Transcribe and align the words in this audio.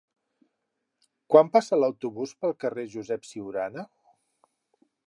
Quan 1.35 1.51
passa 1.57 1.79
l'autobús 1.83 2.35
pel 2.41 2.57
carrer 2.65 2.87
Josep 2.95 3.31
Ciurana? 3.35 3.87